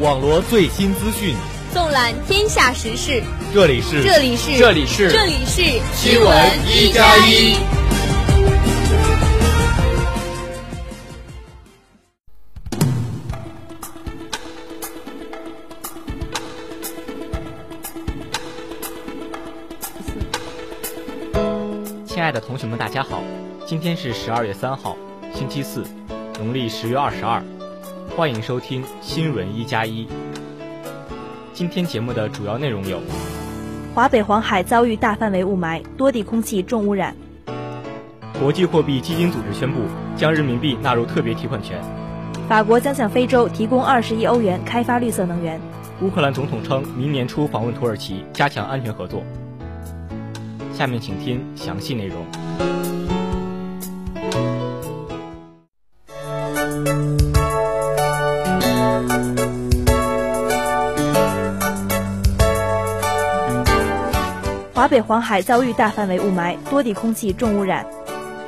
[0.00, 1.36] 网罗最新资讯，
[1.72, 3.22] 纵览天下时事。
[3.54, 5.62] 这里是这里是这里是这里是
[5.94, 7.54] 新闻一加一。
[22.06, 23.22] 亲爱的同学们，大家好，
[23.66, 24.96] 今天是十二月三号，
[25.34, 25.84] 星期四，
[26.38, 27.42] 农历十月二十二。
[28.14, 30.06] 欢迎收听新闻一加一。
[31.54, 33.00] 今天节目的主要内容有：
[33.94, 37.14] 华北黄海遭遇大范围雾霾，多地空气重污染；
[38.38, 39.80] 国际货币基金组织宣布
[40.14, 41.78] 将人民币纳入特别提款权；
[42.46, 45.58] 法国将向非洲提供二十亿欧元开发绿色能源；
[46.02, 49.22] 乌克兰总统称明年初访问土耳其，加强安全合作。
[50.74, 52.26] 下面请听详细内容。
[64.82, 67.86] 华北黄海遭遇大范围雾霾，多地空气重污染。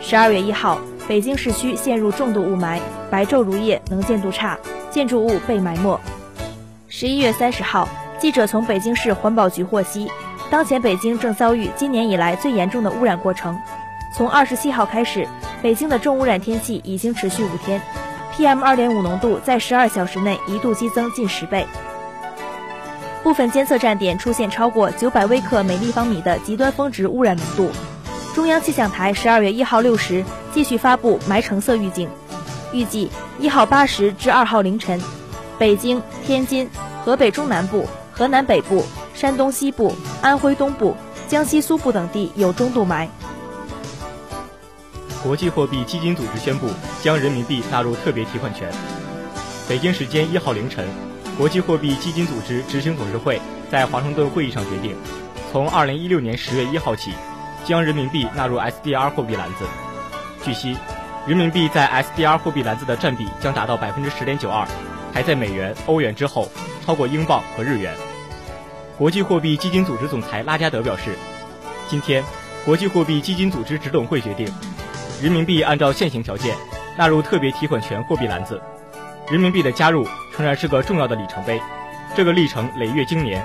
[0.00, 4.58] 十二月一号，北京市区陷入重度雾霾，白昼如夜，能见度差，
[4.90, 6.00] 建筑物被埋没。
[6.88, 10.10] 十一月三十号，记者从北京市环保局获悉，
[10.50, 13.56] 当前北京正遭遇今年以来最严重的污染过程。
[14.16, 15.28] 从二十七号开始，
[15.62, 17.80] 北京的重污染天气已经持续五天
[18.36, 21.64] ，PM 二点五浓度在十二小时内一度激增近十倍。
[23.24, 27.70] 部分监测站点出现超过九百微克每立方米的极端峰值污染浓度。
[28.34, 32.06] 中央气象台十二月一号六时继续发布霾橙色预警，
[32.70, 35.00] 预计一号八时至二号凌晨，
[35.58, 36.68] 北京、天津、
[37.02, 38.84] 河北中南部、河南北部、
[39.14, 40.94] 山东西部、安徽东部、
[41.26, 43.08] 江西苏部等地有中度霾。
[45.22, 46.68] 国际货币基金组织宣布
[47.02, 48.70] 将人民币纳入特别提款权。
[49.66, 50.86] 北京时间一号凌晨。
[51.36, 54.94] 国际货币基金组织执行董事会在华盛顿会议上决定，
[55.50, 57.12] 从二零一六年十月一号起，
[57.64, 59.64] 将人民币纳入 SDR 货币篮子。
[60.44, 60.76] 据悉，
[61.26, 64.64] 人民币在 SDR 货币篮子的占比将达到百分之十点九二，
[65.12, 66.48] 排在美元、欧元之后，
[66.86, 67.92] 超过英镑和日元。
[68.96, 71.16] 国际货币基金组织总裁拉加德表示，
[71.88, 72.22] 今天，
[72.64, 74.46] 国际货币基金组织执董会决定，
[75.20, 76.56] 人民币按照现行条件
[76.96, 78.62] 纳入特别提款权货币篮子。
[79.30, 81.60] 人民币的加入仍然是个重要的里程碑，
[82.14, 83.42] 这个历程累月经年，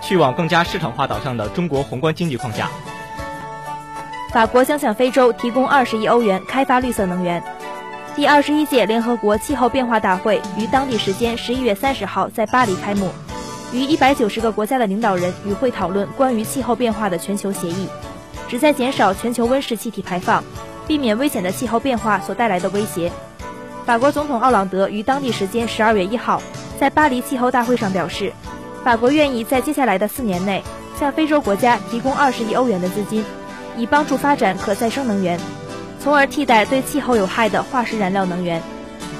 [0.00, 2.70] 去往更加市场化导向的中国宏观经济框架。
[4.32, 7.42] 法国将向非洲提供二十亿欧元开发绿色能源。
[8.16, 13.10] 第二十一届联合国气候变化大会于当地时间十一月三十号在巴黎开幕，
[13.72, 17.86] 与一百九十个国家的领导人与会讨论关于气候变化的全球协议，
[18.48, 20.42] 旨在减少全球温室气体排放，
[20.86, 23.12] 避免危险的气候变化所带来的威胁。
[23.88, 26.42] 法国总统奥朗德于当地时间十二月一号
[26.78, 28.34] 在巴黎气候大会上表示，
[28.84, 30.62] 法国愿意在接下来的四年内
[31.00, 33.24] 向非洲国家提供二十亿欧元的资金，
[33.78, 35.40] 以帮助发展可再生能源，
[36.00, 38.62] 从而替代对气候有害的化石燃料能源。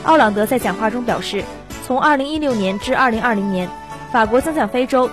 [0.04, 1.42] 奥朗德在讲话中表示，
[1.86, 3.70] 从二零一六年至二零二零年，
[4.12, 5.08] 法国将向非洲，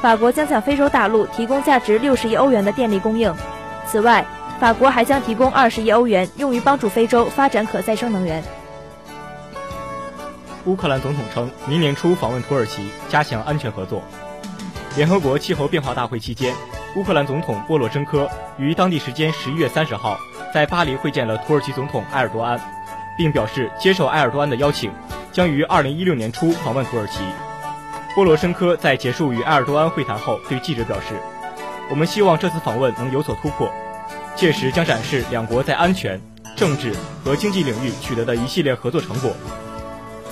[0.00, 3.34] 法国将向非洲大陆提供价值六十亿欧元的电力供应。
[3.88, 4.24] 此外，
[4.62, 8.40] 法国还将提供二十亿欧元，用于帮助非洲发展可再生能源。
[10.66, 14.00] 乌克兰总统称，明年初访问土耳其，加强安全合作。
[14.94, 16.54] 联合国气候变化大会期间，
[16.94, 20.16] 乌克兰总统波罗申科于当地时间十一月三十号
[20.54, 22.60] 在巴黎会见了土耳其总统埃尔多安，
[23.18, 24.92] 并表示接受埃尔多安的邀请，
[25.32, 27.24] 将于二零一六年初访问土耳其。
[28.14, 31.20] 波罗申科在结束与埃尔多安会谈后对记者表示
[31.90, 33.68] ：“我们希望这次访问能有所突破。”
[34.36, 36.20] 届时将展示两国在安全、
[36.56, 36.92] 政治
[37.24, 39.32] 和经济领域取得的一系列合作成果。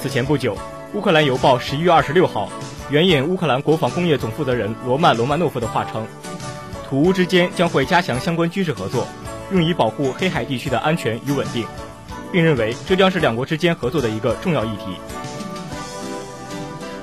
[0.01, 0.57] 此前不久，
[0.95, 2.51] 乌克兰邮报十一月二十六号
[2.91, 6.07] 援引乌克兰国防工业总负责人罗曼·罗曼诺夫的话称，
[6.89, 9.07] 土乌之间将会加强相关军事合作，
[9.53, 11.65] 用以保护黑海地区的安全与稳定，
[12.33, 14.97] 并认为这将是两国之间合作的一个重要议题。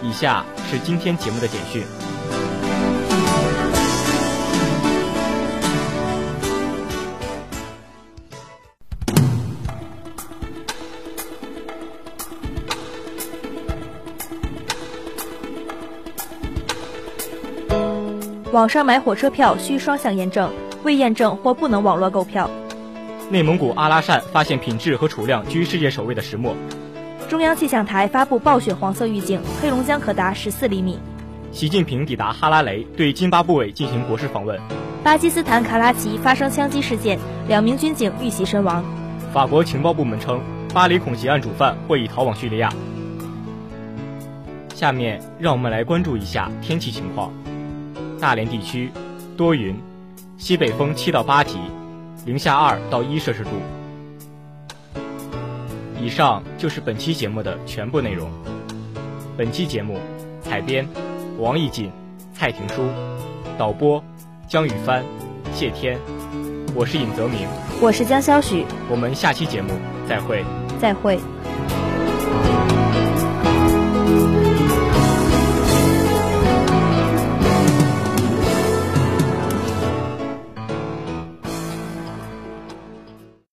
[0.03, 1.83] 以下是今天节目的简讯。
[18.53, 20.49] 网上买火车票需双向验证，
[20.83, 22.49] 未验证或不能网络购票。
[23.29, 26.55] 内蒙古阿拉善发现品质和储量居世界首位的石墨。
[27.27, 30.97] 中央气象台发布暴雪黄色预警，黑龙江可达十四厘米。
[31.51, 34.57] 习近平抵达哈拉雷，对津巴布韦进行国事访问。
[35.03, 38.81] 巴基斯坦卡拉奇发生枪击事件，两名军警遇袭身亡。
[39.33, 40.39] 法国情报部门称，
[40.73, 42.71] 巴黎恐袭案主犯或已逃往叙利亚。
[44.73, 47.29] 下面让我们来关注一下天气情况。
[48.19, 48.92] 大连地区
[49.36, 49.75] 多云，
[50.38, 51.58] 西北风七到八级，
[52.25, 53.50] 零下二到一摄氏度。
[56.02, 58.30] 以上就是本期节目的全部内容。
[59.38, 60.00] 本期节目
[60.42, 60.88] 采编
[61.38, 61.92] 王艺锦、
[62.34, 62.84] 蔡婷书，
[63.58, 64.04] 导播
[64.48, 65.04] 江雨帆、
[65.54, 65.98] 谢天，
[66.74, 67.48] 我是尹泽明，
[67.81, 69.74] 我是江潇许，我们下期节目
[70.08, 70.44] 再会，
[70.80, 71.19] 再会。